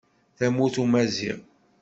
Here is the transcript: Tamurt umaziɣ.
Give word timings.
Tamurt 0.37 0.75
umaziɣ. 0.83 1.39